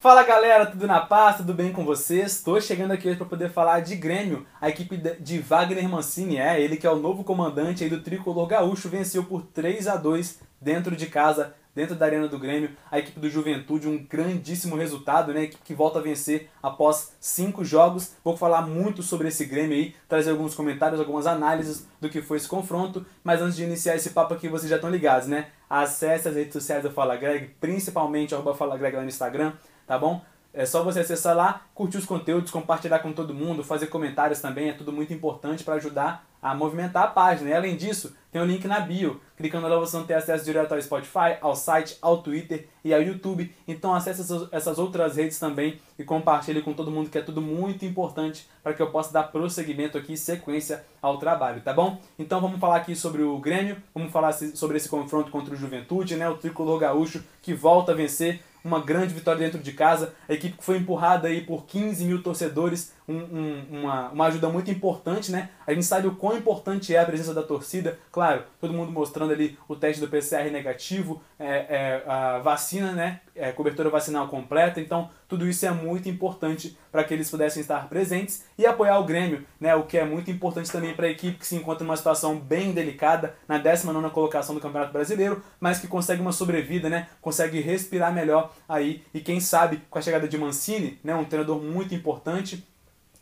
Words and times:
Fala 0.00 0.22
galera, 0.22 0.64
tudo 0.64 0.86
na 0.86 1.00
paz, 1.00 1.38
tudo 1.38 1.52
bem 1.52 1.72
com 1.72 1.84
vocês? 1.84 2.34
Estou 2.34 2.60
chegando 2.60 2.92
aqui 2.92 3.08
hoje 3.08 3.16
para 3.16 3.26
poder 3.26 3.50
falar 3.50 3.80
de 3.80 3.96
Grêmio, 3.96 4.46
a 4.60 4.68
equipe 4.68 4.96
de 4.96 5.40
Wagner 5.40 5.88
Mancini, 5.88 6.36
é 6.36 6.60
ele 6.62 6.76
que 6.76 6.86
é 6.86 6.90
o 6.90 7.00
novo 7.00 7.24
comandante 7.24 7.82
aí 7.82 7.90
do 7.90 8.00
tricolor 8.00 8.46
gaúcho, 8.46 8.88
venceu 8.88 9.24
por 9.24 9.42
3 9.42 9.88
a 9.88 9.96
2 9.96 10.38
dentro 10.60 10.94
de 10.94 11.06
casa, 11.06 11.52
dentro 11.74 11.96
da 11.96 12.06
arena 12.06 12.28
do 12.28 12.38
Grêmio, 12.38 12.70
a 12.88 13.00
equipe 13.00 13.18
do 13.18 13.28
Juventude, 13.28 13.88
um 13.88 13.98
grandíssimo 13.98 14.76
resultado, 14.76 15.34
né? 15.34 15.40
A 15.40 15.44
equipe 15.44 15.64
que 15.64 15.74
volta 15.74 15.98
a 15.98 16.02
vencer 16.02 16.48
após 16.62 17.16
cinco 17.18 17.64
jogos. 17.64 18.12
Vou 18.22 18.36
falar 18.36 18.62
muito 18.62 19.02
sobre 19.02 19.26
esse 19.26 19.46
Grêmio 19.46 19.76
aí, 19.76 19.96
trazer 20.08 20.30
alguns 20.30 20.54
comentários, 20.54 21.00
algumas 21.00 21.26
análises 21.26 21.88
do 22.00 22.08
que 22.08 22.22
foi 22.22 22.36
esse 22.36 22.46
confronto, 22.46 23.04
mas 23.24 23.42
antes 23.42 23.56
de 23.56 23.64
iniciar 23.64 23.96
esse 23.96 24.10
papo 24.10 24.32
aqui, 24.32 24.48
vocês 24.48 24.70
já 24.70 24.76
estão 24.76 24.90
ligados, 24.90 25.26
né? 25.26 25.48
Acesse 25.68 26.28
as 26.28 26.36
redes 26.36 26.52
sociais 26.52 26.84
do 26.84 26.90
Fala 26.92 27.16
Greg, 27.16 27.48
principalmente 27.60 28.32
arroba 28.32 28.54
Fala 28.54 28.78
Greg 28.78 28.94
lá 28.94 29.02
no 29.02 29.08
Instagram, 29.08 29.54
tá 29.88 29.98
bom? 29.98 30.22
É 30.52 30.64
só 30.64 30.82
você 30.82 31.00
acessar 31.00 31.36
lá, 31.36 31.62
curtir 31.74 31.98
os 31.98 32.06
conteúdos, 32.06 32.50
compartilhar 32.50 32.98
com 33.00 33.12
todo 33.12 33.34
mundo, 33.34 33.64
fazer 33.64 33.88
comentários 33.88 34.40
também, 34.40 34.70
é 34.70 34.72
tudo 34.72 34.92
muito 34.92 35.12
importante 35.12 35.64
para 35.64 35.74
ajudar 35.74 36.26
a 36.40 36.54
movimentar 36.54 37.04
a 37.04 37.08
página. 37.08 37.50
E 37.50 37.54
além 37.54 37.76
disso, 37.76 38.14
tem 38.30 38.40
o 38.40 38.44
um 38.44 38.46
link 38.46 38.66
na 38.66 38.80
bio. 38.80 39.20
Clicando 39.36 39.68
lá 39.68 39.78
você 39.78 39.96
não 39.96 40.04
tem 40.04 40.16
acesso 40.16 40.44
direto 40.44 40.72
ao 40.72 40.80
Spotify, 40.80 41.36
ao 41.40 41.54
site, 41.54 41.96
ao 42.00 42.22
Twitter 42.22 42.68
e 42.84 42.94
ao 42.94 43.02
YouTube. 43.02 43.52
Então 43.66 43.94
acesse 43.94 44.22
essas 44.50 44.78
outras 44.78 45.16
redes 45.16 45.38
também 45.38 45.80
e 45.98 46.04
compartilhe 46.04 46.62
com 46.62 46.72
todo 46.72 46.90
mundo 46.90 47.10
que 47.10 47.18
é 47.18 47.22
tudo 47.22 47.40
muito 47.40 47.84
importante 47.84 48.48
para 48.62 48.74
que 48.74 48.82
eu 48.82 48.90
possa 48.90 49.12
dar 49.12 49.24
prosseguimento 49.24 49.96
aqui, 49.96 50.16
sequência 50.16 50.84
ao 51.00 51.18
trabalho, 51.18 51.60
tá 51.60 51.72
bom? 51.72 52.00
Então 52.18 52.40
vamos 52.40 52.58
falar 52.58 52.76
aqui 52.76 52.94
sobre 52.94 53.22
o 53.22 53.38
Grêmio, 53.38 53.76
vamos 53.94 54.12
falar 54.12 54.32
sobre 54.32 54.76
esse 54.76 54.88
confronto 54.88 55.30
contra 55.30 55.54
o 55.54 55.56
Juventude, 55.56 56.16
né? 56.16 56.28
O 56.28 56.36
tricolor 56.36 56.78
gaúcho 56.78 57.22
que 57.40 57.54
volta 57.54 57.92
a 57.92 57.94
vencer 57.94 58.42
uma 58.68 58.80
grande 58.80 59.12
vitória 59.14 59.40
dentro 59.40 59.58
de 59.58 59.72
casa. 59.72 60.14
A 60.28 60.32
equipe 60.32 60.56
que 60.56 60.64
foi 60.64 60.76
empurrada 60.76 61.28
aí 61.28 61.40
por 61.40 61.66
15 61.66 62.04
mil 62.04 62.22
torcedores, 62.22 62.92
um, 63.08 63.16
um, 63.16 63.66
uma, 63.70 64.10
uma 64.10 64.26
ajuda 64.26 64.48
muito 64.48 64.70
importante, 64.70 65.32
né? 65.32 65.48
A 65.66 65.72
gente 65.72 65.86
sabe 65.86 66.06
o 66.06 66.14
quão 66.14 66.36
importante 66.36 66.94
é 66.94 67.00
a 67.00 67.06
presença 67.06 67.34
da 67.34 67.42
torcida. 67.42 67.98
Claro, 68.12 68.44
todo 68.60 68.72
mundo 68.72 68.92
mostrando 68.92 69.32
ali 69.32 69.58
o 69.66 69.74
teste 69.74 70.00
do 70.00 70.08
PCR 70.08 70.50
negativo, 70.50 71.22
é, 71.38 71.46
é, 71.46 72.02
a 72.06 72.38
vacina, 72.38 72.92
né? 72.92 73.20
É, 73.34 73.50
cobertura 73.50 73.88
vacinal 73.90 74.28
completa. 74.28 74.80
Então, 74.80 75.10
tudo 75.28 75.46
isso 75.46 75.66
é 75.66 75.70
muito 75.70 76.08
importante 76.08 76.76
para 76.90 77.04
que 77.04 77.12
eles 77.12 77.30
pudessem 77.30 77.60
estar 77.60 77.86
presentes 77.88 78.44
e 78.56 78.64
apoiar 78.64 78.98
o 78.98 79.04
Grêmio, 79.04 79.44
né? 79.60 79.74
O 79.74 79.84
que 79.84 79.98
é 79.98 80.04
muito 80.04 80.30
importante 80.30 80.72
também 80.72 80.94
para 80.94 81.06
a 81.06 81.10
equipe 81.10 81.38
que 81.38 81.46
se 81.46 81.54
encontra 81.54 81.84
numa 81.84 81.96
situação 81.96 82.38
bem 82.38 82.72
delicada, 82.72 83.34
na 83.46 83.58
19 83.58 84.10
colocação 84.10 84.54
do 84.54 84.60
Campeonato 84.60 84.92
Brasileiro, 84.92 85.42
mas 85.60 85.78
que 85.78 85.86
consegue 85.86 86.22
uma 86.22 86.32
sobrevida, 86.32 86.88
né? 86.88 87.08
Consegue 87.20 87.60
respirar 87.60 88.12
melhor 88.12 88.54
aí 88.66 89.04
e 89.12 89.20
quem 89.20 89.38
sabe 89.38 89.82
com 89.90 89.98
a 89.98 90.02
chegada 90.02 90.26
de 90.26 90.38
Mancini, 90.38 90.98
né? 91.04 91.14
Um 91.14 91.24
treinador 91.24 91.60
muito 91.60 91.94
importante, 91.94 92.66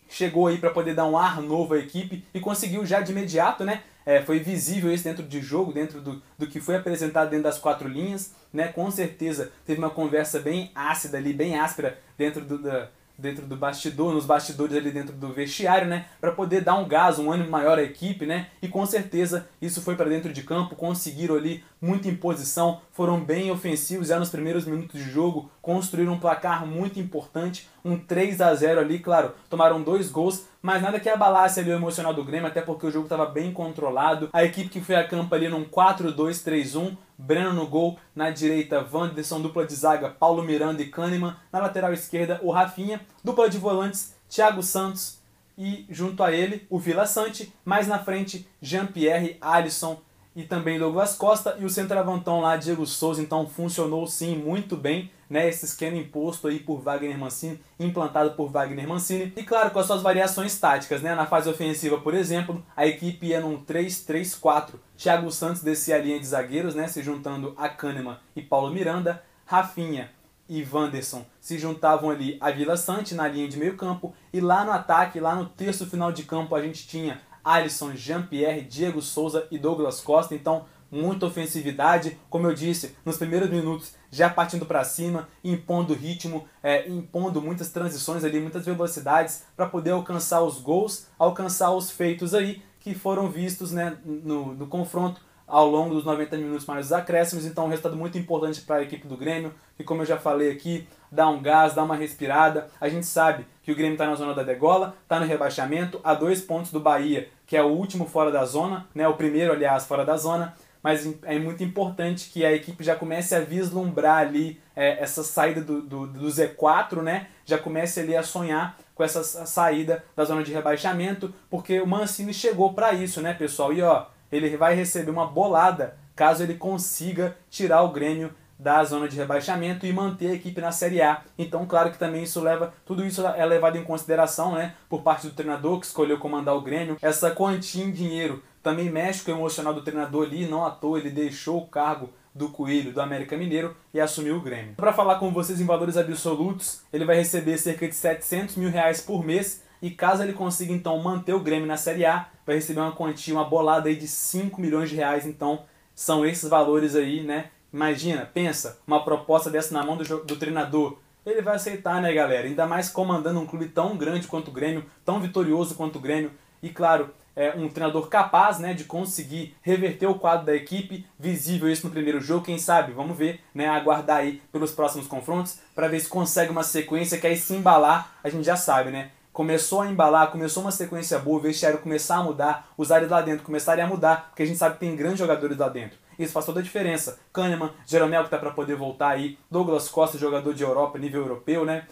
chegou 0.08 0.46
aí 0.46 0.58
para 0.58 0.70
poder 0.70 0.94
dar 0.94 1.06
um 1.06 1.18
ar 1.18 1.42
novo 1.42 1.74
à 1.74 1.78
equipe 1.78 2.24
e 2.32 2.38
conseguiu 2.38 2.86
já 2.86 3.00
de 3.00 3.10
imediato, 3.10 3.64
né? 3.64 3.82
É, 4.06 4.22
foi 4.22 4.38
visível 4.38 4.92
isso 4.92 5.02
dentro 5.02 5.24
de 5.24 5.40
jogo, 5.40 5.72
dentro 5.72 6.00
do, 6.00 6.22
do 6.38 6.46
que 6.46 6.60
foi 6.60 6.76
apresentado 6.76 7.28
dentro 7.28 7.42
das 7.44 7.58
quatro 7.58 7.88
linhas, 7.88 8.32
né? 8.52 8.68
Com 8.68 8.88
certeza 8.88 9.50
teve 9.66 9.80
uma 9.80 9.90
conversa 9.90 10.38
bem 10.38 10.70
ácida 10.74 11.18
ali, 11.18 11.32
bem 11.32 11.58
áspera 11.58 11.98
dentro 12.16 12.44
do, 12.44 12.56
da, 12.56 12.88
dentro 13.18 13.46
do 13.46 13.56
bastidor, 13.56 14.12
nos 14.12 14.26
bastidores 14.26 14.76
ali 14.76 14.90
dentro 14.90 15.14
do 15.14 15.32
vestiário, 15.32 15.88
né, 15.88 16.06
para 16.20 16.32
poder 16.32 16.60
dar 16.62 16.74
um 16.76 16.86
gás, 16.86 17.18
um 17.18 17.32
ânimo 17.32 17.50
maior 17.50 17.78
à 17.78 17.82
equipe, 17.82 18.26
né? 18.26 18.48
E 18.60 18.68
com 18.68 18.84
certeza 18.84 19.48
isso 19.60 19.80
foi 19.80 19.96
para 19.96 20.08
dentro 20.08 20.32
de 20.32 20.42
campo, 20.42 20.76
conseguiram 20.76 21.34
ali 21.34 21.64
muita 21.80 22.08
imposição, 22.08 22.80
foram 22.92 23.20
bem 23.20 23.50
ofensivos 23.50 24.08
já 24.08 24.18
nos 24.18 24.30
primeiros 24.30 24.66
minutos 24.66 25.02
de 25.02 25.10
jogo, 25.10 25.50
construíram 25.66 26.12
um 26.12 26.18
placar 26.20 26.64
muito 26.64 27.00
importante, 27.00 27.68
um 27.84 27.98
3 27.98 28.40
a 28.40 28.54
0 28.54 28.78
ali, 28.78 29.00
claro, 29.00 29.32
tomaram 29.50 29.82
dois 29.82 30.08
gols, 30.08 30.46
mas 30.62 30.80
nada 30.80 31.00
que 31.00 31.08
abalasse 31.08 31.58
ali 31.58 31.70
o 31.70 31.74
emocional 31.74 32.14
do 32.14 32.22
Grêmio, 32.22 32.46
até 32.46 32.62
porque 32.62 32.86
o 32.86 32.90
jogo 32.92 33.06
estava 33.06 33.26
bem 33.26 33.52
controlado. 33.52 34.30
A 34.32 34.44
equipe 34.44 34.68
que 34.68 34.80
foi 34.80 34.94
a 34.94 35.08
campo 35.08 35.34
ali 35.34 35.48
num 35.48 35.64
4-2-3-1, 35.64 36.96
Breno 37.18 37.52
no 37.52 37.66
gol, 37.66 37.98
na 38.14 38.30
direita 38.30 38.86
Wanderson, 38.92 39.40
dupla 39.40 39.66
de 39.66 39.74
zaga, 39.74 40.08
Paulo 40.08 40.44
Miranda 40.44 40.82
e 40.82 40.88
Kahneman, 40.88 41.34
na 41.52 41.58
lateral 41.58 41.92
esquerda 41.92 42.38
o 42.44 42.52
Rafinha, 42.52 43.00
dupla 43.24 43.50
de 43.50 43.58
volantes, 43.58 44.14
Thiago 44.28 44.62
Santos 44.62 45.18
e 45.58 45.84
junto 45.90 46.22
a 46.22 46.30
ele 46.30 46.64
o 46.70 46.78
Vila 46.78 47.06
Sante, 47.06 47.52
mais 47.64 47.88
na 47.88 47.98
frente 47.98 48.48
Jean-Pierre, 48.62 49.36
Alisson 49.40 50.00
e 50.36 50.44
também 50.44 50.78
Douglas 50.78 51.16
Costa. 51.16 51.56
E 51.58 51.64
o 51.64 51.70
centroavantão 51.70 52.42
lá 52.42 52.56
Diego 52.56 52.86
Souza, 52.86 53.22
então 53.22 53.48
funcionou 53.48 54.06
sim 54.06 54.36
muito 54.36 54.76
bem, 54.76 55.10
né, 55.28 55.48
esse 55.48 55.64
esquema 55.64 55.96
imposto 55.96 56.46
aí 56.46 56.60
por 56.60 56.80
Wagner 56.80 57.18
Mancini, 57.18 57.58
implantado 57.80 58.32
por 58.32 58.48
Wagner 58.48 58.86
Mancini, 58.86 59.32
e 59.36 59.42
claro, 59.42 59.72
com 59.72 59.80
as 59.80 59.86
suas 59.86 60.02
variações 60.02 60.56
táticas, 60.56 61.02
né, 61.02 61.16
na 61.16 61.26
fase 61.26 61.48
ofensiva, 61.48 61.98
por 61.98 62.14
exemplo, 62.14 62.64
a 62.76 62.86
equipe 62.86 63.26
ia 63.26 63.40
num 63.40 63.60
3-3-4, 63.64 64.74
Thiago 64.96 65.32
Santos 65.32 65.62
descia 65.62 65.96
a 65.96 65.98
linha 65.98 66.20
de 66.20 66.26
zagueiros, 66.26 66.76
né, 66.76 66.86
se 66.86 67.02
juntando 67.02 67.54
a 67.56 67.68
Kahneman 67.68 68.18
e 68.36 68.42
Paulo 68.42 68.72
Miranda, 68.72 69.20
Rafinha 69.44 70.10
e 70.48 70.64
Wanderson 70.64 71.26
se 71.40 71.58
juntavam 71.58 72.10
ali 72.10 72.36
a 72.40 72.52
Vila 72.52 72.76
Sante 72.76 73.12
na 73.12 73.26
linha 73.26 73.48
de 73.48 73.56
meio 73.56 73.76
campo, 73.76 74.14
e 74.32 74.40
lá 74.40 74.64
no 74.64 74.70
ataque, 74.70 75.18
lá 75.18 75.34
no 75.34 75.46
terço 75.46 75.86
final 75.86 76.12
de 76.12 76.22
campo, 76.22 76.54
a 76.54 76.62
gente 76.62 76.86
tinha 76.86 77.20
Alisson, 77.46 77.94
Jean-Pierre, 77.94 78.62
Diego 78.62 79.00
Souza 79.00 79.46
e 79.52 79.56
Douglas 79.56 80.00
Costa. 80.00 80.34
Então, 80.34 80.64
muita 80.90 81.26
ofensividade, 81.26 82.18
como 82.28 82.48
eu 82.48 82.54
disse, 82.54 82.96
nos 83.04 83.16
primeiros 83.16 83.48
minutos 83.48 83.94
já 84.10 84.28
partindo 84.28 84.66
para 84.66 84.82
cima, 84.82 85.28
impondo 85.44 85.94
ritmo, 85.94 86.48
é, 86.62 86.88
impondo 86.88 87.40
muitas 87.40 87.70
transições 87.70 88.24
ali, 88.24 88.40
muitas 88.40 88.64
velocidades 88.64 89.44
para 89.56 89.66
poder 89.66 89.90
alcançar 89.90 90.42
os 90.42 90.58
gols, 90.60 91.06
alcançar 91.18 91.70
os 91.70 91.90
feitos 91.90 92.34
aí 92.34 92.62
que 92.80 92.94
foram 92.94 93.30
vistos 93.30 93.72
né, 93.72 93.96
no, 94.04 94.54
no 94.54 94.66
confronto 94.66 95.20
ao 95.46 95.68
longo 95.68 95.94
dos 95.94 96.04
90 96.04 96.36
minutos 96.38 96.66
mais 96.66 96.86
os 96.86 96.92
acréscimos, 96.92 97.44
então 97.44 97.66
um 97.66 97.68
resultado 97.68 97.96
muito 97.96 98.18
importante 98.18 98.60
para 98.62 98.76
a 98.76 98.82
equipe 98.82 99.06
do 99.06 99.16
Grêmio, 99.16 99.54
que 99.76 99.84
como 99.84 100.02
eu 100.02 100.06
já 100.06 100.18
falei 100.18 100.50
aqui, 100.50 100.88
dá 101.10 101.28
um 101.28 101.40
gás, 101.40 101.74
dá 101.74 101.84
uma 101.84 101.94
respirada. 101.94 102.68
A 102.80 102.88
gente 102.88 103.06
sabe 103.06 103.46
que 103.66 103.72
o 103.72 103.74
Grêmio 103.74 103.94
está 103.94 104.06
na 104.06 104.14
zona 104.14 104.32
da 104.32 104.44
degola, 104.44 104.94
está 105.02 105.18
no 105.18 105.26
rebaixamento, 105.26 106.00
a 106.04 106.14
dois 106.14 106.40
pontos 106.40 106.70
do 106.70 106.78
Bahia, 106.78 107.28
que 107.44 107.56
é 107.56 107.62
o 107.64 107.66
último 107.66 108.06
fora 108.06 108.30
da 108.30 108.44
zona, 108.44 108.86
né, 108.94 109.08
o 109.08 109.14
primeiro, 109.14 109.52
aliás, 109.52 109.84
fora 109.84 110.04
da 110.04 110.16
zona, 110.16 110.54
mas 110.80 111.12
é 111.24 111.36
muito 111.36 111.64
importante 111.64 112.30
que 112.30 112.44
a 112.44 112.52
equipe 112.52 112.84
já 112.84 112.94
comece 112.94 113.34
a 113.34 113.40
vislumbrar 113.40 114.18
ali 114.18 114.60
é, 114.76 115.02
essa 115.02 115.24
saída 115.24 115.60
do, 115.60 115.82
do, 115.82 116.06
do 116.06 116.28
Z4, 116.28 117.02
né, 117.02 117.26
já 117.44 117.58
comece 117.58 117.98
ali 117.98 118.16
a 118.16 118.22
sonhar 118.22 118.78
com 118.94 119.02
essa 119.02 119.24
saída 119.24 120.04
da 120.14 120.24
zona 120.24 120.44
de 120.44 120.52
rebaixamento, 120.52 121.34
porque 121.50 121.80
o 121.80 121.86
Mancini 121.88 122.32
chegou 122.32 122.72
para 122.72 122.92
isso, 122.92 123.20
né, 123.20 123.34
pessoal? 123.34 123.72
E 123.72 123.82
ó, 123.82 124.06
ele 124.30 124.56
vai 124.56 124.76
receber 124.76 125.10
uma 125.10 125.26
bolada 125.26 125.96
caso 126.14 126.44
ele 126.44 126.54
consiga 126.54 127.36
tirar 127.50 127.82
o 127.82 127.90
Grêmio 127.90 128.32
da 128.58 128.82
zona 128.84 129.08
de 129.08 129.16
rebaixamento 129.16 129.86
e 129.86 129.92
manter 129.92 130.30
a 130.30 130.34
equipe 130.34 130.60
na 130.60 130.72
Série 130.72 131.02
A. 131.02 131.22
Então, 131.38 131.66
claro 131.66 131.90
que 131.90 131.98
também 131.98 132.22
isso 132.22 132.40
leva, 132.40 132.72
tudo 132.84 133.04
isso 133.04 133.26
é 133.26 133.44
levado 133.44 133.76
em 133.76 133.84
consideração, 133.84 134.54
né, 134.54 134.74
por 134.88 135.02
parte 135.02 135.26
do 135.26 135.34
treinador 135.34 135.78
que 135.80 135.86
escolheu 135.86 136.18
comandar 136.18 136.56
o 136.56 136.62
Grêmio. 136.62 136.96
Essa 137.02 137.30
quantia 137.30 137.84
em 137.84 137.92
dinheiro 137.92 138.42
também 138.62 138.90
mexe 138.90 139.22
com 139.22 139.32
o 139.32 139.36
emocional 139.36 139.72
do 139.72 139.82
treinador 139.82 140.26
ali, 140.26 140.46
não 140.46 140.64
à 140.64 140.70
toa 140.70 140.98
ele 140.98 141.10
deixou 141.10 141.58
o 141.58 141.66
cargo 141.68 142.10
do 142.34 142.48
Coelho 142.48 142.92
do 142.92 143.00
América 143.00 143.36
Mineiro 143.36 143.74
e 143.94 144.00
assumiu 144.00 144.36
o 144.36 144.40
Grêmio. 144.40 144.74
Para 144.74 144.92
falar 144.92 145.18
com 145.18 145.32
vocês 145.32 145.60
em 145.60 145.64
valores 145.64 145.96
absolutos, 145.96 146.82
ele 146.92 147.04
vai 147.04 147.16
receber 147.16 147.56
cerca 147.58 147.88
de 147.88 147.94
700 147.94 148.56
mil 148.56 148.70
reais 148.70 149.00
por 149.00 149.24
mês 149.24 149.62
e 149.80 149.90
caso 149.90 150.22
ele 150.22 150.32
consiga 150.32 150.72
então 150.72 150.98
manter 151.02 151.32
o 151.32 151.40
Grêmio 151.40 151.66
na 151.66 151.76
Série 151.76 152.04
A, 152.04 152.28
vai 152.44 152.56
receber 152.56 152.80
uma 152.80 152.92
quantia, 152.92 153.34
uma 153.34 153.44
bolada 153.44 153.88
aí 153.88 153.96
de 153.96 154.08
5 154.08 154.60
milhões 154.60 154.90
de 154.90 154.96
reais. 154.96 155.26
Então 155.26 155.64
são 155.94 156.26
esses 156.26 156.48
valores 156.48 156.94
aí, 156.94 157.22
né? 157.22 157.50
Imagina, 157.72 158.24
pensa, 158.32 158.78
uma 158.86 159.04
proposta 159.04 159.50
dessa 159.50 159.74
na 159.74 159.84
mão 159.84 159.96
do, 159.96 160.04
do 160.24 160.36
treinador. 160.36 160.98
Ele 161.24 161.42
vai 161.42 161.56
aceitar, 161.56 162.00
né, 162.00 162.12
galera? 162.12 162.46
Ainda 162.46 162.66
mais 162.66 162.88
comandando 162.88 163.40
um 163.40 163.46
clube 163.46 163.68
tão 163.68 163.96
grande 163.96 164.28
quanto 164.28 164.48
o 164.48 164.52
Grêmio, 164.52 164.84
tão 165.04 165.20
vitorioso 165.20 165.74
quanto 165.74 165.96
o 165.96 166.00
Grêmio. 166.00 166.30
E 166.62 166.70
claro, 166.70 167.10
é 167.36 167.50
um 167.54 167.68
treinador 167.68 168.08
capaz 168.08 168.58
né, 168.58 168.72
de 168.72 168.84
conseguir 168.84 169.54
reverter 169.60 170.06
o 170.06 170.18
quadro 170.18 170.46
da 170.46 170.54
equipe, 170.54 171.04
visível 171.18 171.70
isso 171.70 171.86
no 171.86 171.92
primeiro 171.92 172.18
jogo, 172.18 172.46
quem 172.46 172.58
sabe, 172.58 172.92
vamos 172.92 173.16
ver, 173.16 173.40
né, 173.54 173.68
aguardar 173.68 174.18
aí 174.18 174.40
pelos 174.50 174.72
próximos 174.72 175.06
confrontos, 175.06 175.58
para 175.74 175.86
ver 175.86 176.00
se 176.00 176.08
consegue 176.08 176.50
uma 176.50 176.62
sequência 176.62 177.18
que 177.18 177.26
aí 177.26 177.36
se 177.36 177.52
embalar, 177.52 178.16
a 178.24 178.30
gente 178.30 178.44
já 178.44 178.56
sabe, 178.56 178.90
né, 178.90 179.10
começou 179.36 179.82
a 179.82 179.86
embalar, 179.86 180.30
começou 180.30 180.62
uma 180.62 180.72
sequência 180.72 181.18
boa, 181.18 181.36
o 181.36 181.42
vestiário 181.42 181.78
começar 181.80 182.16
a 182.16 182.22
mudar, 182.22 182.72
os 182.74 182.90
áreas 182.90 183.10
lá 183.10 183.20
dentro 183.20 183.44
começarem 183.44 183.84
a 183.84 183.86
mudar, 183.86 184.28
porque 184.30 184.42
a 184.42 184.46
gente 184.46 184.58
sabe 184.58 184.76
que 184.76 184.80
tem 184.80 184.96
grandes 184.96 185.18
jogadores 185.18 185.58
lá 185.58 185.68
dentro. 185.68 185.98
Isso 186.18 186.32
faz 186.32 186.46
toda 186.46 186.60
a 186.60 186.62
diferença. 186.62 187.18
Kahneman, 187.34 187.70
Jeromel 187.84 188.24
que 188.24 188.30
tá 188.30 188.38
para 188.38 188.50
poder 188.50 188.76
voltar 188.76 189.08
aí, 189.08 189.38
Douglas 189.50 189.90
Costa, 189.90 190.16
jogador 190.16 190.54
de 190.54 190.62
Europa, 190.62 190.98
nível 190.98 191.20
europeu, 191.20 191.66
né? 191.66 191.86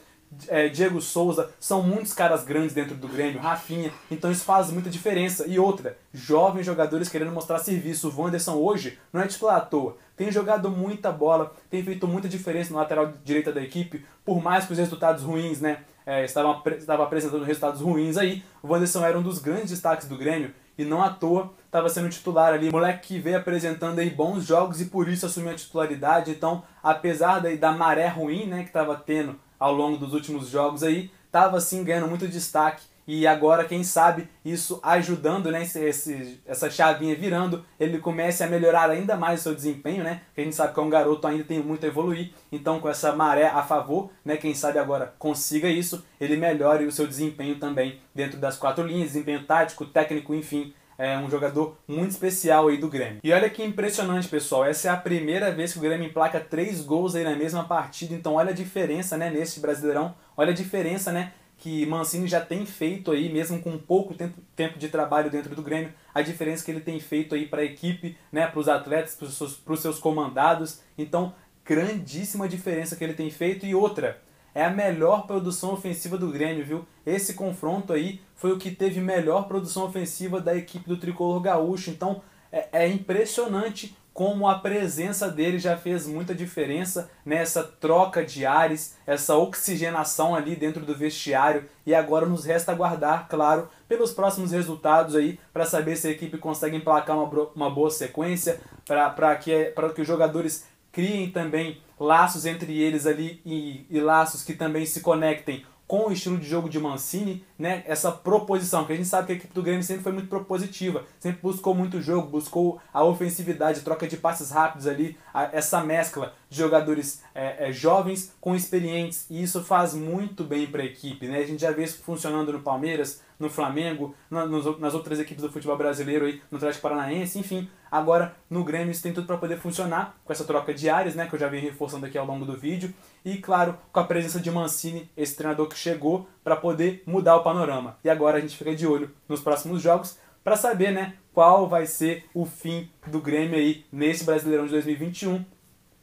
é, 0.48 0.68
Diego 0.68 1.00
Souza, 1.00 1.50
são 1.60 1.82
muitos 1.82 2.12
caras 2.12 2.44
grandes 2.44 2.74
dentro 2.74 2.94
do 2.94 3.08
Grêmio, 3.08 3.40
Rafinha, 3.40 3.92
então 4.10 4.30
isso 4.30 4.44
faz 4.44 4.70
muita 4.70 4.90
diferença. 4.90 5.46
E 5.46 5.58
outra, 5.58 5.96
jovens 6.12 6.66
jogadores 6.66 7.08
querendo 7.08 7.30
mostrar 7.32 7.58
serviço. 7.58 8.08
O 8.08 8.22
Wanderson 8.22 8.54
hoje 8.54 8.98
não 9.12 9.20
é 9.20 9.26
titular 9.26 9.56
à 9.56 9.60
toa, 9.60 9.96
tem 10.16 10.30
jogado 10.30 10.70
muita 10.70 11.10
bola, 11.12 11.52
tem 11.70 11.82
feito 11.82 12.06
muita 12.06 12.28
diferença 12.28 12.72
no 12.72 12.78
lateral 12.78 13.12
direita 13.22 13.52
da 13.52 13.62
equipe, 13.62 14.04
por 14.24 14.42
mais 14.42 14.64
que 14.64 14.72
os 14.72 14.78
resultados 14.78 15.22
ruins, 15.22 15.60
né, 15.60 15.84
é, 16.06 16.24
estavam, 16.24 16.62
estavam 16.76 17.04
apresentando 17.04 17.44
resultados 17.44 17.80
ruins 17.80 18.16
aí, 18.16 18.42
o 18.62 18.68
Wanderson 18.68 19.04
era 19.04 19.18
um 19.18 19.22
dos 19.22 19.38
grandes 19.38 19.70
destaques 19.70 20.08
do 20.08 20.16
Grêmio, 20.16 20.52
e 20.76 20.84
não 20.84 21.02
à 21.02 21.10
toa 21.10 21.52
estava 21.66 21.88
sendo 21.88 22.08
titular 22.08 22.52
ali. 22.52 22.70
Moleque 22.70 23.08
que 23.08 23.18
veio 23.18 23.38
apresentando 23.38 23.98
aí 23.98 24.10
bons 24.10 24.44
jogos 24.44 24.80
e 24.80 24.86
por 24.86 25.08
isso 25.08 25.26
assumiu 25.26 25.50
a 25.50 25.54
titularidade. 25.54 26.30
Então, 26.32 26.64
apesar 26.82 27.40
daí 27.40 27.56
da 27.56 27.72
maré 27.72 28.08
ruim, 28.08 28.46
né, 28.46 28.62
que 28.62 28.68
estava 28.68 28.96
tendo 28.96 29.38
ao 29.58 29.72
longo 29.72 29.96
dos 29.96 30.12
últimos 30.12 30.48
jogos 30.48 30.82
aí, 30.82 31.10
estava 31.26 31.56
assim 31.56 31.84
ganhando 31.84 32.08
muito 32.08 32.26
destaque 32.26 32.82
e 33.06 33.26
agora, 33.26 33.64
quem 33.64 33.84
sabe, 33.84 34.28
isso 34.44 34.80
ajudando, 34.82 35.50
né, 35.50 35.62
esse, 35.62 36.40
essa 36.46 36.70
chavinha 36.70 37.14
virando, 37.14 37.64
ele 37.78 37.98
comece 37.98 38.42
a 38.42 38.46
melhorar 38.46 38.88
ainda 38.88 39.16
mais 39.16 39.40
o 39.40 39.42
seu 39.42 39.54
desempenho, 39.54 40.02
né? 40.02 40.22
Porque 40.26 40.40
a 40.40 40.44
gente 40.44 40.56
sabe 40.56 40.72
que 40.72 40.80
é 40.80 40.82
um 40.82 40.88
garoto 40.88 41.26
ainda 41.26 41.44
tem 41.44 41.58
muito 41.60 41.84
a 41.84 41.88
evoluir. 41.88 42.32
Então, 42.50 42.80
com 42.80 42.88
essa 42.88 43.14
maré 43.14 43.46
a 43.46 43.62
favor, 43.62 44.10
né, 44.24 44.36
quem 44.36 44.54
sabe 44.54 44.78
agora 44.78 45.14
consiga 45.18 45.68
isso, 45.68 46.04
ele 46.18 46.36
melhore 46.36 46.86
o 46.86 46.92
seu 46.92 47.06
desempenho 47.06 47.58
também 47.58 48.00
dentro 48.14 48.38
das 48.38 48.56
quatro 48.56 48.86
linhas, 48.86 49.08
desempenho 49.08 49.44
tático, 49.44 49.84
técnico, 49.84 50.34
enfim. 50.34 50.72
É 50.96 51.18
um 51.18 51.28
jogador 51.28 51.76
muito 51.88 52.12
especial 52.12 52.68
aí 52.68 52.78
do 52.78 52.88
Grêmio. 52.88 53.18
E 53.22 53.32
olha 53.32 53.50
que 53.50 53.64
impressionante, 53.64 54.28
pessoal. 54.28 54.64
Essa 54.64 54.88
é 54.88 54.90
a 54.92 54.96
primeira 54.96 55.50
vez 55.50 55.72
que 55.72 55.78
o 55.78 55.82
Grêmio 55.82 56.06
emplaca 56.06 56.38
três 56.38 56.80
gols 56.80 57.16
aí 57.16 57.24
na 57.24 57.34
mesma 57.34 57.64
partida. 57.64 58.14
Então 58.14 58.34
olha 58.34 58.50
a 58.50 58.54
diferença, 58.54 59.16
né, 59.16 59.28
nesse 59.28 59.58
Brasileirão. 59.58 60.14
Olha 60.36 60.52
a 60.52 60.54
diferença, 60.54 61.10
né, 61.10 61.32
que 61.64 61.86
Mancini 61.86 62.28
já 62.28 62.42
tem 62.42 62.66
feito 62.66 63.10
aí, 63.10 63.32
mesmo 63.32 63.58
com 63.58 63.78
pouco 63.78 64.12
tempo, 64.12 64.38
tempo 64.54 64.78
de 64.78 64.90
trabalho 64.90 65.30
dentro 65.30 65.56
do 65.56 65.62
Grêmio, 65.62 65.94
a 66.14 66.20
diferença 66.20 66.62
que 66.62 66.70
ele 66.70 66.80
tem 66.80 67.00
feito 67.00 67.34
aí 67.34 67.46
para 67.46 67.62
a 67.62 67.64
equipe, 67.64 68.18
né, 68.30 68.46
para 68.46 68.60
os 68.60 68.68
atletas, 68.68 69.14
para 69.14 69.24
os 69.28 69.34
seus, 69.34 69.80
seus 69.80 69.98
comandados. 69.98 70.82
Então, 70.98 71.34
grandíssima 71.64 72.46
diferença 72.46 72.96
que 72.96 73.02
ele 73.02 73.14
tem 73.14 73.30
feito. 73.30 73.64
E 73.64 73.74
outra, 73.74 74.20
é 74.54 74.62
a 74.62 74.68
melhor 74.68 75.26
produção 75.26 75.72
ofensiva 75.72 76.18
do 76.18 76.30
Grêmio, 76.30 76.66
viu? 76.66 76.86
Esse 77.06 77.32
confronto 77.32 77.94
aí 77.94 78.20
foi 78.36 78.52
o 78.52 78.58
que 78.58 78.70
teve 78.70 79.00
melhor 79.00 79.48
produção 79.48 79.84
ofensiva 79.84 80.42
da 80.42 80.54
equipe 80.54 80.86
do 80.86 80.98
Tricolor 80.98 81.40
Gaúcho. 81.40 81.88
Então, 81.88 82.20
é, 82.52 82.68
é 82.72 82.88
impressionante 82.88 83.96
como 84.14 84.48
a 84.48 84.60
presença 84.60 85.28
dele 85.28 85.58
já 85.58 85.76
fez 85.76 86.06
muita 86.06 86.32
diferença 86.32 87.10
nessa 87.26 87.64
troca 87.64 88.24
de 88.24 88.46
ares, 88.46 88.96
essa 89.04 89.34
oxigenação 89.34 90.36
ali 90.36 90.54
dentro 90.54 90.86
do 90.86 90.94
vestiário. 90.94 91.64
E 91.84 91.92
agora 91.92 92.24
nos 92.24 92.44
resta 92.44 92.70
aguardar, 92.70 93.26
claro, 93.28 93.68
pelos 93.88 94.12
próximos 94.12 94.52
resultados 94.52 95.16
aí 95.16 95.40
para 95.52 95.66
saber 95.66 95.96
se 95.96 96.06
a 96.06 96.12
equipe 96.12 96.38
consegue 96.38 96.76
emplacar 96.76 97.18
uma, 97.18 97.48
uma 97.56 97.68
boa 97.68 97.90
sequência, 97.90 98.60
para 98.86 99.34
que, 99.34 99.74
que 99.94 100.02
os 100.02 100.06
jogadores 100.06 100.64
criem 100.92 101.28
também 101.30 101.82
laços 101.98 102.46
entre 102.46 102.80
eles 102.80 103.06
ali 103.06 103.42
e, 103.44 103.84
e 103.90 104.00
laços 104.00 104.44
que 104.44 104.54
também 104.54 104.86
se 104.86 105.00
conectem 105.00 105.66
com 105.86 106.08
o 106.08 106.12
estilo 106.12 106.38
de 106.38 106.46
jogo 106.46 106.68
de 106.68 106.78
Mancini, 106.78 107.44
né, 107.58 107.84
essa 107.86 108.10
proposição, 108.10 108.80
porque 108.80 108.94
a 108.94 108.96
gente 108.96 109.08
sabe 109.08 109.26
que 109.26 109.32
a 109.32 109.36
equipe 109.36 109.54
do 109.54 109.62
Grêmio 109.62 109.82
sempre 109.82 110.02
foi 110.02 110.12
muito 110.12 110.28
propositiva, 110.28 111.04
sempre 111.20 111.40
buscou 111.42 111.74
muito 111.74 112.00
jogo, 112.00 112.28
buscou 112.28 112.80
a 112.92 113.04
ofensividade, 113.04 113.82
troca 113.82 114.08
de 114.08 114.16
passes 114.16 114.50
rápidos 114.50 114.86
ali, 114.86 115.16
a, 115.32 115.50
essa 115.52 115.82
mescla 115.82 116.32
jogadores 116.56 117.22
é, 117.34 117.68
é, 117.68 117.72
jovens 117.72 118.34
com 118.40 118.54
experientes, 118.54 119.26
e 119.30 119.42
isso 119.42 119.62
faz 119.62 119.94
muito 119.94 120.44
bem 120.44 120.66
para 120.66 120.82
a 120.82 120.86
equipe. 120.86 121.26
Né? 121.26 121.38
A 121.38 121.46
gente 121.46 121.60
já 121.60 121.70
vê 121.70 121.84
isso 121.84 122.02
funcionando 122.02 122.52
no 122.52 122.60
Palmeiras, 122.60 123.22
no 123.38 123.50
Flamengo, 123.50 124.14
na, 124.30 124.46
nos, 124.46 124.78
nas 124.78 124.94
outras 124.94 125.18
equipes 125.18 125.42
do 125.42 125.50
futebol 125.50 125.76
brasileiro, 125.76 126.26
aí, 126.26 126.40
no 126.50 126.56
Atlético 126.56 126.82
Paranaense, 126.82 127.38
enfim. 127.38 127.68
Agora, 127.90 128.34
no 128.48 128.64
Grêmio, 128.64 128.90
isso 128.90 129.02
tem 129.02 129.12
tudo 129.12 129.26
para 129.26 129.36
poder 129.36 129.58
funcionar 129.58 130.16
com 130.24 130.32
essa 130.32 130.44
troca 130.44 130.72
de 130.72 130.88
áreas, 130.88 131.14
né, 131.14 131.26
que 131.26 131.34
eu 131.34 131.38
já 131.38 131.48
venho 131.48 131.62
reforçando 131.62 132.06
aqui 132.06 132.18
ao 132.18 132.26
longo 132.26 132.44
do 132.44 132.56
vídeo. 132.56 132.92
E, 133.24 133.38
claro, 133.38 133.78
com 133.92 134.00
a 134.00 134.04
presença 134.04 134.40
de 134.40 134.50
Mancini, 134.50 135.10
esse 135.16 135.36
treinador 135.36 135.68
que 135.68 135.76
chegou 135.76 136.28
para 136.42 136.56
poder 136.56 137.02
mudar 137.06 137.36
o 137.36 137.42
panorama. 137.42 137.96
E 138.04 138.10
agora 138.10 138.38
a 138.38 138.40
gente 138.40 138.56
fica 138.56 138.74
de 138.74 138.86
olho 138.86 139.10
nos 139.28 139.40
próximos 139.40 139.82
jogos 139.82 140.18
para 140.44 140.56
saber 140.56 140.92
né, 140.92 141.14
qual 141.32 141.66
vai 141.68 141.86
ser 141.86 142.24
o 142.34 142.44
fim 142.44 142.90
do 143.06 143.20
Grêmio 143.20 143.58
aí 143.58 143.84
nesse 143.90 144.24
Brasileirão 144.24 144.66
de 144.66 144.72
2021. 144.72 145.44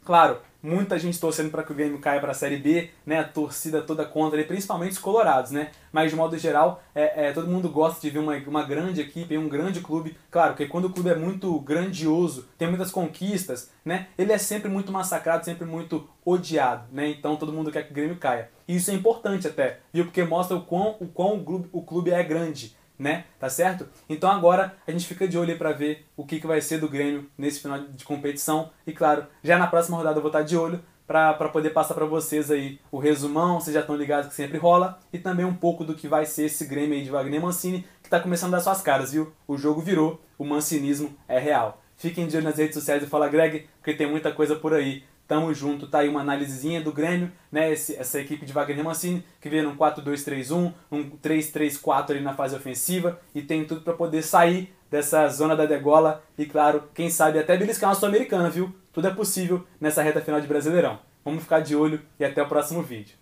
Claro, 0.04 0.40
muita 0.64 0.98
gente 0.98 1.20
torcendo 1.20 1.52
para 1.52 1.64
que 1.64 1.72
o 1.72 1.76
Grêmio 1.76 2.00
caia 2.00 2.20
para 2.20 2.32
a 2.32 2.36
Série 2.36 2.58
B, 2.58 2.90
né? 3.06 3.20
A 3.20 3.24
torcida 3.24 3.82
toda 3.82 4.04
contra 4.04 4.38
ele, 4.38 4.48
principalmente 4.48 4.94
os 4.94 4.98
colorados, 4.98 5.52
né? 5.52 5.70
Mas 5.92 6.10
de 6.10 6.18
modo 6.18 6.38
geral, 6.38 6.82
é, 6.96 7.28
é, 7.28 7.32
todo 7.32 7.48
mundo 7.48 7.70
gosta 7.70 8.02
de 8.02 8.10
ver 8.10 8.20
uma, 8.20 8.36
uma 8.36 8.64
grande 8.64 9.00
equipe, 9.00 9.38
um 9.38 9.48
grande 9.48 9.80
clube. 9.80 10.18
Claro, 10.30 10.56
que 10.56 10.66
quando 10.66 10.86
o 10.86 10.90
clube 10.90 11.10
é 11.10 11.16
muito 11.16 11.60
grandioso, 11.60 12.48
tem 12.58 12.68
muitas 12.68 12.92
conquistas, 12.92 13.72
né? 13.86 14.08
Ele 14.18 14.32
é 14.32 14.38
sempre 14.38 14.70
muito 14.70 14.92
massacrado, 14.92 15.46
sempre 15.46 15.66
muito 15.66 16.10
odiado, 16.26 16.86
né? 16.92 17.10
Então 17.10 17.36
todo 17.36 17.54
mundo 17.54 17.72
quer 17.72 17.84
que 17.84 17.92
o 17.92 17.96
Grêmio 17.96 18.18
caia. 18.18 18.50
E 18.68 18.76
isso 18.76 18.90
é 18.90 18.94
importante 18.94 19.48
até, 19.48 19.80
viu? 19.94 20.06
Porque 20.06 20.24
mostra 20.24 20.58
o 20.58 20.64
quão 20.64 20.96
o, 21.00 21.08
quão 21.08 21.38
o, 21.38 21.44
clube, 21.44 21.70
o 21.72 21.82
clube 21.82 22.12
é 22.12 22.24
grande 22.24 22.76
né? 23.02 23.26
Tá 23.40 23.50
certo? 23.50 23.90
Então 24.08 24.30
agora 24.30 24.76
a 24.88 24.92
gente 24.92 25.08
fica 25.08 25.28
de 25.28 25.36
olho 25.38 25.58
para 25.58 25.72
ver 25.72 26.06
o 26.16 26.24
que, 26.24 26.40
que 26.40 26.46
vai 26.46 26.62
ser 26.62 26.78
do 26.78 26.88
Grêmio 26.88 27.28
nesse 27.36 27.60
final 27.60 27.80
de 27.80 28.06
competição. 28.06 28.70
E 28.86 28.94
claro, 28.94 29.26
já 29.44 29.58
na 29.58 29.66
próxima 29.66 29.98
rodada 29.98 30.18
eu 30.18 30.22
vou 30.22 30.30
estar 30.30 30.44
de 30.44 30.56
olho 30.56 30.80
para 31.08 31.50
poder 31.50 31.72
passar 31.72 31.96
para 31.96 32.06
vocês 32.06 32.50
aí 32.50 32.80
o 32.90 32.98
resumão, 32.98 33.60
vocês 33.60 33.74
já 33.74 33.82
estão 33.82 33.98
ligados 33.98 34.30
que 34.30 34.36
sempre 34.36 34.58
rola, 34.58 34.98
e 35.12 35.18
também 35.18 35.46
um 35.46 35.54
pouco 35.54 35.84
do 35.84 35.96
que 35.96 36.08
vai 36.08 36.26
ser 36.26 36.46
esse 36.46 36.66
Grêmio 36.66 36.94
aí 36.94 37.04
de 37.04 37.10
Wagner 37.10 37.42
Mancini, 37.42 37.86
que 38.02 38.08
está 38.08 38.18
começando 38.20 38.54
a 38.54 38.58
dar 38.58 38.64
suas 38.64 38.82
caras, 38.82 39.12
viu? 39.12 39.34
O 39.46 39.58
jogo 39.58 39.82
virou, 39.82 40.22
o 40.38 40.46
mancinismo 40.46 41.14
é 41.28 41.38
real. 41.38 41.82
Fiquem 41.98 42.28
de 42.28 42.38
olho 42.38 42.46
nas 42.46 42.58
redes 42.58 42.76
sociais 42.76 43.02
do 43.02 43.10
Fala 43.10 43.28
Greg, 43.28 43.68
porque 43.78 43.94
tem 43.94 44.10
muita 44.10 44.32
coisa 44.32 44.56
por 44.56 44.74
aí 44.74 45.04
Tamo 45.28 45.54
junto, 45.54 45.88
tá 45.88 46.00
aí 46.00 46.10
uma 46.10 46.22
análisezinha 46.22 46.82
do 46.82 46.92
Grêmio, 46.92 47.32
né? 47.52 47.72
Esse, 47.72 47.96
essa 47.96 48.20
equipe 48.20 48.46
de 48.46 48.52
Wagner 48.52 48.84
Mancini, 48.84 49.24
que 49.40 49.50
vem 49.50 49.62
num 49.62 49.76
4-2-3-1, 49.76 50.74
um 50.92 51.10
3-3-4 51.18 52.12
ali 52.12 52.22
na 52.22 52.34
fase 52.34 52.56
ofensiva 52.56 53.20
e 53.34 53.42
tem 53.42 53.66
tudo 53.66 53.82
para 53.82 53.94
poder 53.94 54.22
sair 54.22 54.74
dessa 54.90 55.28
zona 55.30 55.56
da 55.56 55.66
degola 55.66 56.24
e, 56.38 56.46
claro, 56.46 56.84
quem 56.94 57.10
sabe 57.10 57.40
até 57.40 57.56
beliscar 57.56 57.90
uma 57.90 57.96
Sul-Americana, 57.96 58.50
viu? 58.50 58.76
Tudo 58.92 59.08
é 59.08 59.12
possível 59.12 59.66
nessa 59.80 60.02
reta 60.02 60.20
final 60.20 60.42
de 60.42 60.48
Brasileirão. 60.48 61.00
Vamos 61.24 61.44
ficar 61.44 61.62
de 61.62 61.76
olho 61.76 62.02
e 62.20 62.26
até 62.26 62.44
o 62.44 62.48
próximo 62.48 62.82
vídeo. 62.82 63.21